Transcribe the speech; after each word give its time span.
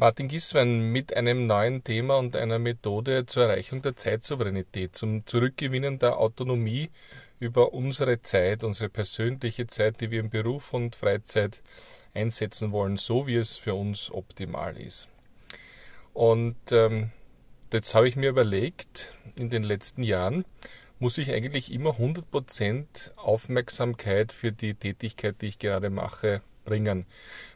Martin 0.00 0.28
Giswein 0.28 0.92
mit 0.92 1.16
einem 1.16 1.48
neuen 1.48 1.82
Thema 1.82 2.18
und 2.18 2.36
einer 2.36 2.60
Methode 2.60 3.26
zur 3.26 3.46
Erreichung 3.46 3.82
der 3.82 3.96
Zeitsouveränität, 3.96 4.94
zum 4.94 5.26
Zurückgewinnen 5.26 5.98
der 5.98 6.18
Autonomie 6.18 6.90
über 7.40 7.74
unsere 7.74 8.22
Zeit, 8.22 8.62
unsere 8.62 8.90
persönliche 8.90 9.66
Zeit, 9.66 10.00
die 10.00 10.12
wir 10.12 10.20
im 10.20 10.30
Beruf 10.30 10.72
und 10.72 10.94
Freizeit 10.94 11.64
einsetzen 12.14 12.70
wollen, 12.70 12.96
so 12.96 13.26
wie 13.26 13.34
es 13.34 13.56
für 13.56 13.74
uns 13.74 14.12
optimal 14.12 14.76
ist. 14.76 15.08
Und 16.14 16.54
ähm, 16.70 17.10
jetzt 17.72 17.92
habe 17.96 18.06
ich 18.06 18.14
mir 18.14 18.28
überlegt, 18.28 19.16
in 19.36 19.50
den 19.50 19.64
letzten 19.64 20.04
Jahren 20.04 20.44
muss 21.00 21.18
ich 21.18 21.32
eigentlich 21.32 21.72
immer 21.72 21.98
100% 21.98 23.16
Aufmerksamkeit 23.16 24.30
für 24.30 24.52
die 24.52 24.74
Tätigkeit, 24.74 25.42
die 25.42 25.46
ich 25.46 25.58
gerade 25.58 25.90
mache, 25.90 26.40
bringen, 26.68 27.06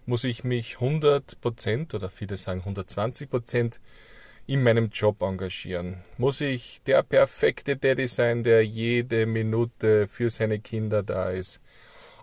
muss 0.06 0.24
ich 0.24 0.42
mich 0.42 0.76
100% 0.76 1.94
oder 1.94 2.08
viele 2.08 2.36
sagen 2.36 2.62
120% 2.62 3.78
in 4.46 4.62
meinem 4.62 4.88
Job 4.88 5.22
engagieren? 5.22 5.98
Muss 6.18 6.40
ich 6.40 6.80
der 6.86 7.02
perfekte 7.02 7.76
Daddy 7.76 8.08
sein, 8.08 8.42
der 8.42 8.64
jede 8.64 9.26
Minute 9.26 10.08
für 10.08 10.30
seine 10.30 10.58
Kinder 10.58 11.02
da 11.02 11.30
ist? 11.30 11.60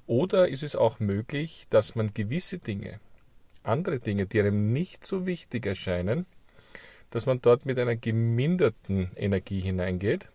Oder 0.08 0.48
ist 0.48 0.64
es 0.64 0.76
auch 0.76 1.00
möglich, 1.00 1.68
dass 1.70 1.96
man 1.96 2.14
gewisse 2.14 2.58
Dinge, 2.58 3.00
andere 3.64 4.00
Dinge, 4.00 4.26
die 4.26 4.40
einem 4.40 4.74
nicht 4.74 5.06
so 5.06 5.28
wichtig 5.28 5.66
erscheinen, 5.68 6.26
dass 7.12 7.26
man 7.28 7.42
dort 7.42 7.66
mit 7.66 7.78
einer 7.78 7.96
geminderten 7.96 9.12
Energie 9.16 9.62
hineingeht 9.62 10.28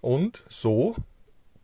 und 0.00 0.44
so 0.48 0.96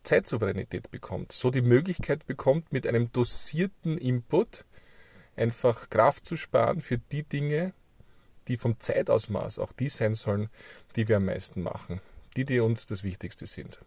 Zeitsouveränität 0.03 0.91
bekommt, 0.91 1.33
so 1.33 1.51
die 1.51 1.63
Möglichkeit 1.63 2.27
bekommt, 2.27 2.73
mit 2.73 2.87
einem 2.87 3.13
dosierten 3.13 3.99
Input 3.99 4.65
einfach 5.37 5.91
Kraft 5.91 6.25
zu 6.25 6.37
sparen 6.37 6.81
für 6.81 6.99
die 6.99 7.23
Dinge, 7.23 7.73
die 8.49 8.57
vom 8.57 8.79
Zeitausmaß 8.81 9.59
auch 9.59 9.73
die 9.73 9.89
sein 9.89 10.15
sollen, 10.15 10.49
die 10.97 11.09
wir 11.09 11.19
am 11.19 11.27
meisten 11.27 11.63
machen, 11.63 12.01
die, 12.37 12.45
die 12.45 12.61
uns 12.61 12.87
das 12.87 13.05
Wichtigste 13.05 13.47
sind. 13.47 13.79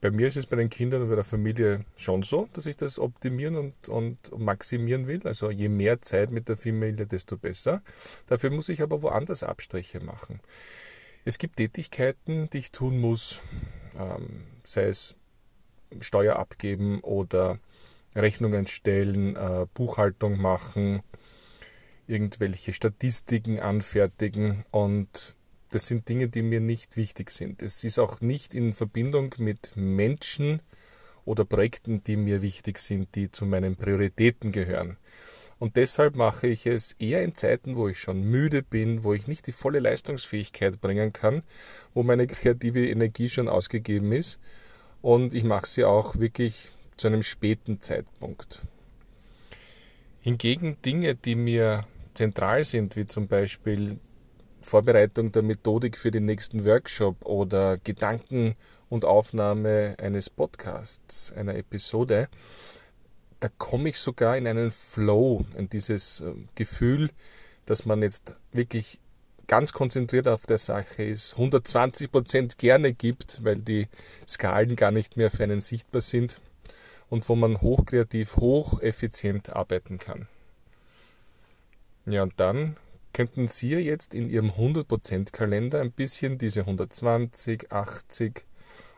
Bei 0.00 0.10
mir 0.10 0.26
ist 0.26 0.36
es 0.36 0.46
bei 0.46 0.56
den 0.56 0.68
Kindern 0.68 1.02
und 1.02 1.10
bei 1.10 1.14
der 1.14 1.22
Familie 1.22 1.84
schon 1.96 2.24
so, 2.24 2.48
dass 2.54 2.66
ich 2.66 2.76
das 2.76 2.98
optimieren 2.98 3.56
und, 3.56 3.88
und 3.88 4.36
maximieren 4.36 5.06
will. 5.06 5.20
Also 5.24 5.48
je 5.48 5.68
mehr 5.68 6.02
Zeit 6.02 6.32
mit 6.32 6.48
der 6.48 6.56
Familie, 6.56 7.06
desto 7.06 7.36
besser. 7.36 7.82
Dafür 8.26 8.50
muss 8.50 8.68
ich 8.68 8.82
aber 8.82 9.00
woanders 9.02 9.44
Abstriche 9.44 10.00
machen. 10.00 10.40
Es 11.24 11.38
gibt 11.38 11.58
Tätigkeiten, 11.58 12.50
die 12.50 12.58
ich 12.58 12.72
tun 12.72 12.98
muss, 12.98 13.42
ähm, 13.98 14.44
sei 14.64 14.84
es 14.84 15.16
Steuer 16.00 16.36
abgeben 16.36 17.00
oder 17.00 17.58
Rechnungen 18.14 18.66
stellen, 18.66 19.36
äh, 19.36 19.66
Buchhaltung 19.74 20.38
machen, 20.38 21.02
irgendwelche 22.06 22.72
Statistiken 22.72 23.60
anfertigen 23.60 24.64
und 24.70 25.34
das 25.70 25.86
sind 25.86 26.08
Dinge, 26.08 26.28
die 26.28 26.42
mir 26.42 26.60
nicht 26.60 26.96
wichtig 26.96 27.30
sind. 27.30 27.62
Es 27.62 27.82
ist 27.84 27.98
auch 27.98 28.20
nicht 28.20 28.54
in 28.54 28.74
Verbindung 28.74 29.34
mit 29.38 29.72
Menschen 29.74 30.60
oder 31.24 31.44
Projekten, 31.44 32.02
die 32.02 32.16
mir 32.16 32.42
wichtig 32.42 32.78
sind, 32.78 33.14
die 33.14 33.30
zu 33.30 33.46
meinen 33.46 33.76
Prioritäten 33.76 34.52
gehören. 34.52 34.98
Und 35.62 35.76
deshalb 35.76 36.16
mache 36.16 36.48
ich 36.48 36.66
es 36.66 36.94
eher 36.94 37.22
in 37.22 37.36
Zeiten, 37.36 37.76
wo 37.76 37.86
ich 37.86 38.00
schon 38.00 38.20
müde 38.20 38.64
bin, 38.64 39.04
wo 39.04 39.14
ich 39.14 39.28
nicht 39.28 39.46
die 39.46 39.52
volle 39.52 39.78
Leistungsfähigkeit 39.78 40.80
bringen 40.80 41.12
kann, 41.12 41.44
wo 41.94 42.02
meine 42.02 42.26
kreative 42.26 42.88
Energie 42.88 43.28
schon 43.28 43.48
ausgegeben 43.48 44.10
ist. 44.10 44.40
Und 45.02 45.34
ich 45.34 45.44
mache 45.44 45.68
sie 45.68 45.84
auch 45.84 46.18
wirklich 46.18 46.70
zu 46.96 47.06
einem 47.06 47.22
späten 47.22 47.80
Zeitpunkt. 47.80 48.60
Hingegen 50.20 50.78
Dinge, 50.84 51.14
die 51.14 51.36
mir 51.36 51.82
zentral 52.14 52.64
sind, 52.64 52.96
wie 52.96 53.06
zum 53.06 53.28
Beispiel 53.28 54.00
Vorbereitung 54.62 55.30
der 55.30 55.42
Methodik 55.42 55.96
für 55.96 56.10
den 56.10 56.24
nächsten 56.24 56.64
Workshop 56.64 57.24
oder 57.24 57.78
Gedanken 57.78 58.56
und 58.88 59.04
Aufnahme 59.04 59.94
eines 60.00 60.28
Podcasts, 60.28 61.30
einer 61.30 61.54
Episode, 61.54 62.28
da 63.42 63.48
komme 63.58 63.88
ich 63.88 63.98
sogar 63.98 64.36
in 64.36 64.46
einen 64.46 64.70
Flow, 64.70 65.44
in 65.56 65.68
dieses 65.68 66.20
äh, 66.20 66.32
Gefühl, 66.54 67.10
dass 67.66 67.84
man 67.86 68.02
jetzt 68.02 68.34
wirklich 68.52 69.00
ganz 69.48 69.72
konzentriert 69.72 70.28
auf 70.28 70.46
der 70.46 70.58
Sache 70.58 71.02
ist, 71.02 71.32
120 71.34 72.10
Prozent 72.12 72.58
gerne 72.58 72.92
gibt, 72.92 73.42
weil 73.44 73.56
die 73.56 73.88
Skalen 74.26 74.76
gar 74.76 74.92
nicht 74.92 75.16
mehr 75.16 75.30
für 75.30 75.42
einen 75.42 75.60
sichtbar 75.60 76.00
sind 76.00 76.40
und 77.10 77.28
wo 77.28 77.34
man 77.34 77.60
hochkreativ, 77.60 78.36
hocheffizient 78.36 79.50
arbeiten 79.50 79.98
kann. 79.98 80.28
Ja, 82.06 82.22
und 82.22 82.34
dann 82.38 82.76
könnten 83.12 83.48
Sie 83.48 83.74
jetzt 83.74 84.14
in 84.14 84.28
Ihrem 84.28 84.50
100% 84.50 85.32
Kalender 85.32 85.80
ein 85.80 85.92
bisschen 85.92 86.38
diese 86.38 86.60
120, 86.60 87.72
80 87.72 88.44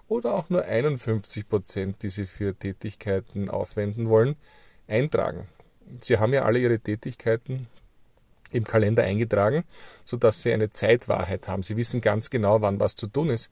oder 0.08 0.34
auch 0.34 0.50
nur 0.50 0.64
51 0.64 1.48
Prozent, 1.48 2.02
die 2.02 2.10
Sie 2.10 2.26
für 2.26 2.54
Tätigkeiten 2.54 3.48
aufwenden 3.48 4.08
wollen, 4.08 4.36
eintragen. 4.86 5.48
Sie 6.00 6.18
haben 6.18 6.32
ja 6.32 6.44
alle 6.44 6.58
Ihre 6.58 6.78
Tätigkeiten 6.78 7.68
im 8.50 8.64
Kalender 8.64 9.02
eingetragen, 9.02 9.64
sodass 10.04 10.42
Sie 10.42 10.52
eine 10.52 10.70
Zeitwahrheit 10.70 11.48
haben. 11.48 11.62
Sie 11.62 11.76
wissen 11.76 12.00
ganz 12.00 12.30
genau, 12.30 12.60
wann 12.60 12.80
was 12.80 12.94
zu 12.94 13.06
tun 13.06 13.30
ist. 13.30 13.50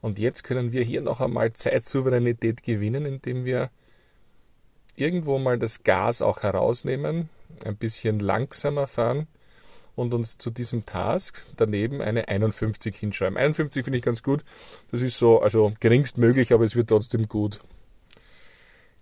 Und 0.00 0.18
jetzt 0.18 0.44
können 0.44 0.72
wir 0.72 0.82
hier 0.82 1.02
noch 1.02 1.20
einmal 1.20 1.52
Zeitsouveränität 1.52 2.62
gewinnen, 2.62 3.06
indem 3.06 3.44
wir 3.44 3.70
irgendwo 4.96 5.38
mal 5.38 5.58
das 5.58 5.82
Gas 5.82 6.22
auch 6.22 6.42
herausnehmen, 6.42 7.28
ein 7.64 7.76
bisschen 7.76 8.18
langsamer 8.18 8.86
fahren 8.86 9.26
und 10.00 10.14
uns 10.14 10.38
zu 10.38 10.50
diesem 10.50 10.86
Task 10.86 11.46
daneben 11.56 12.00
eine 12.00 12.28
51 12.28 12.96
hinschreiben. 12.96 13.36
51 13.36 13.84
finde 13.84 13.98
ich 13.98 14.04
ganz 14.04 14.22
gut. 14.22 14.44
Das 14.90 15.02
ist 15.02 15.18
so, 15.18 15.40
also 15.40 15.72
geringst 15.80 16.18
möglich, 16.18 16.52
aber 16.52 16.64
es 16.64 16.74
wird 16.74 16.88
trotzdem 16.88 17.28
gut. 17.28 17.60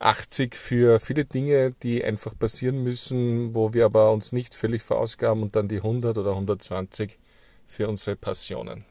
80 0.01 0.55
für 0.55 1.01
viele 1.01 1.25
Dinge, 1.25 1.73
die 1.83 2.05
einfach 2.05 2.37
passieren 2.39 2.83
müssen, 2.83 3.55
wo 3.55 3.75
wir 3.75 3.85
aber 3.85 4.13
uns 4.13 4.33
nicht 4.33 4.55
völlig 4.55 4.83
verausgaben 4.83 5.43
und 5.43 5.57
dann 5.57 5.69
die 5.69 5.79
100 5.79 6.19
oder 6.19 6.31
120 6.31 7.19
für 7.67 7.89
unsere 7.89 8.17
Passionen. 8.17 8.85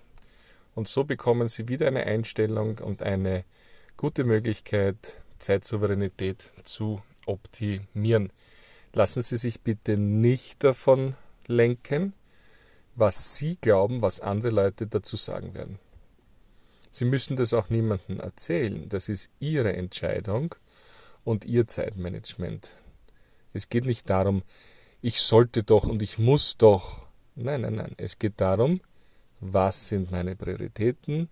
Und 0.75 0.87
so 0.87 1.03
bekommen 1.03 1.47
Sie 1.47 1.67
wieder 1.67 1.87
eine 1.87 2.05
Einstellung 2.05 2.77
und 2.79 3.01
eine 3.01 3.45
gute 3.95 4.23
Möglichkeit, 4.23 5.15
Zeitsouveränität 5.39 6.51
zu 6.63 7.01
optimieren. 7.25 8.31
Lassen 8.93 9.21
Sie 9.21 9.37
sich 9.37 9.61
bitte 9.61 9.97
nicht 9.97 10.63
davon 10.63 11.15
lenken, 11.47 12.13
was 12.95 13.37
Sie 13.37 13.57
glauben, 13.57 14.01
was 14.01 14.19
andere 14.19 14.51
Leute 14.51 14.87
dazu 14.87 15.15
sagen 15.15 15.53
werden. 15.53 15.79
Sie 16.91 17.05
müssen 17.05 17.35
das 17.35 17.53
auch 17.53 17.69
niemandem 17.69 18.19
erzählen. 18.19 18.89
Das 18.89 19.07
ist 19.07 19.29
Ihre 19.39 19.73
Entscheidung 19.73 20.55
und 21.23 21.45
Ihr 21.45 21.67
Zeitmanagement. 21.67 22.73
Es 23.53 23.69
geht 23.69 23.85
nicht 23.85 24.09
darum, 24.09 24.43
ich 25.01 25.21
sollte 25.21 25.63
doch 25.63 25.87
und 25.87 26.01
ich 26.01 26.17
muss 26.17 26.57
doch. 26.57 27.07
Nein, 27.35 27.61
nein, 27.61 27.75
nein. 27.75 27.93
Es 27.97 28.17
geht 28.17 28.41
darum, 28.41 28.81
was 29.39 29.89
sind 29.89 30.11
meine 30.11 30.35
Prioritäten. 30.35 31.29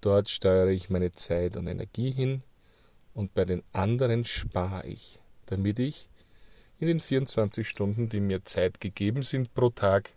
Dort 0.00 0.30
steuere 0.30 0.70
ich 0.70 0.88
meine 0.88 1.12
Zeit 1.12 1.56
und 1.56 1.66
Energie 1.66 2.10
hin 2.10 2.42
und 3.12 3.34
bei 3.34 3.44
den 3.44 3.62
anderen 3.72 4.24
spare 4.24 4.86
ich, 4.86 5.20
damit 5.46 5.78
ich 5.78 6.08
in 6.78 6.88
den 6.88 7.00
24 7.00 7.68
Stunden, 7.68 8.08
die 8.08 8.20
mir 8.20 8.44
Zeit 8.44 8.80
gegeben 8.80 9.22
sind 9.22 9.54
pro 9.54 9.70
Tag, 9.70 10.10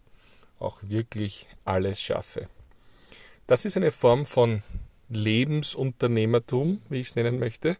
auch 0.59 0.79
wirklich 0.81 1.47
alles 1.65 2.01
schaffe. 2.01 2.47
Das 3.47 3.65
ist 3.65 3.77
eine 3.77 3.91
Form 3.91 4.25
von 4.25 4.61
Lebensunternehmertum, 5.09 6.81
wie 6.89 6.99
ich 6.99 7.07
es 7.07 7.15
nennen 7.15 7.39
möchte, 7.39 7.77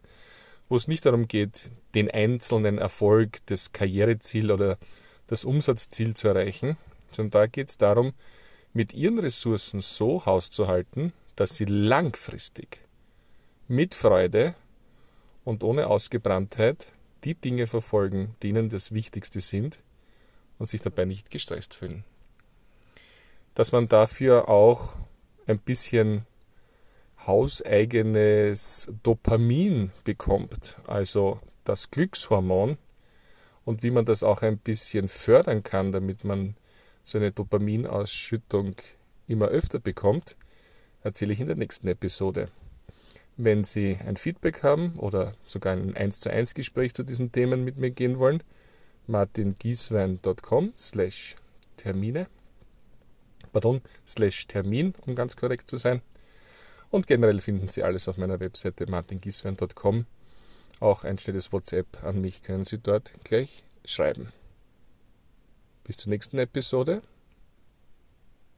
wo 0.68 0.76
es 0.76 0.88
nicht 0.88 1.04
darum 1.04 1.28
geht, 1.28 1.70
den 1.94 2.10
einzelnen 2.10 2.78
Erfolg, 2.78 3.38
das 3.46 3.72
Karriereziel 3.72 4.50
oder 4.50 4.78
das 5.26 5.44
Umsatzziel 5.44 6.14
zu 6.14 6.28
erreichen, 6.28 6.76
sondern 7.10 7.30
da 7.30 7.46
geht 7.46 7.68
es 7.70 7.76
darum, 7.76 8.14
mit 8.72 8.94
ihren 8.94 9.18
Ressourcen 9.18 9.80
so 9.80 10.24
hauszuhalten, 10.26 11.12
dass 11.36 11.56
sie 11.56 11.64
langfristig 11.64 12.80
mit 13.68 13.94
Freude 13.94 14.54
und 15.44 15.64
ohne 15.64 15.86
Ausgebranntheit 15.86 16.92
die 17.24 17.34
Dinge 17.34 17.66
verfolgen, 17.66 18.36
die 18.42 18.48
ihnen 18.48 18.68
das 18.68 18.92
Wichtigste 18.92 19.40
sind 19.40 19.80
und 20.58 20.66
sich 20.66 20.80
dabei 20.80 21.04
nicht 21.04 21.30
gestresst 21.30 21.74
fühlen. 21.74 22.04
Dass 23.54 23.72
man 23.72 23.88
dafür 23.88 24.48
auch 24.48 24.94
ein 25.46 25.58
bisschen 25.58 26.26
hauseigenes 27.26 28.92
Dopamin 29.02 29.90
bekommt, 30.04 30.76
also 30.86 31.40
das 31.64 31.90
Glückshormon, 31.90 32.78
und 33.64 33.82
wie 33.82 33.90
man 33.90 34.04
das 34.04 34.22
auch 34.22 34.42
ein 34.42 34.58
bisschen 34.58 35.08
fördern 35.08 35.62
kann, 35.62 35.92
damit 35.92 36.24
man 36.24 36.54
so 37.04 37.18
eine 37.18 37.30
Dopaminausschüttung 37.30 38.74
immer 39.28 39.46
öfter 39.46 39.78
bekommt, 39.78 40.36
erzähle 41.02 41.32
ich 41.32 41.40
in 41.40 41.46
der 41.46 41.56
nächsten 41.56 41.86
Episode. 41.88 42.48
Wenn 43.42 43.64
Sie 43.64 43.96
ein 44.06 44.18
Feedback 44.18 44.62
haben 44.62 44.98
oder 44.98 45.32
sogar 45.46 45.72
ein 45.72 45.96
1 45.96 46.20
zu 46.20 46.30
1 46.30 46.52
Gespräch 46.52 46.92
zu 46.92 47.02
diesen 47.02 47.32
Themen 47.32 47.64
mit 47.64 47.78
mir 47.78 47.90
gehen 47.90 48.18
wollen, 48.18 48.42
martingieswein.com 49.06 50.74
slash 50.76 51.36
Termine. 51.78 52.26
Pardon, 53.50 53.80
slash 54.06 54.46
Termin, 54.46 54.92
um 55.06 55.14
ganz 55.14 55.36
korrekt 55.36 55.68
zu 55.68 55.78
sein. 55.78 56.02
Und 56.90 57.06
generell 57.06 57.40
finden 57.40 57.66
Sie 57.66 57.82
alles 57.82 58.08
auf 58.08 58.18
meiner 58.18 58.40
Webseite 58.40 58.84
martingieswein.com. 58.90 60.04
Auch 60.80 61.04
ein 61.04 61.16
stilles 61.16 61.50
WhatsApp 61.50 62.04
an 62.04 62.20
mich 62.20 62.42
können 62.42 62.66
Sie 62.66 62.76
dort 62.76 63.14
gleich 63.24 63.64
schreiben. 63.86 64.34
Bis 65.84 65.96
zur 65.96 66.10
nächsten 66.10 66.38
Episode. 66.38 67.00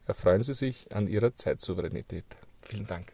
Erfreuen 0.06 0.42
Sie 0.42 0.54
sich 0.54 0.92
an 0.92 1.06
Ihrer 1.06 1.36
Zeitsouveränität. 1.36 2.24
Vielen 2.62 2.88
Dank. 2.88 3.12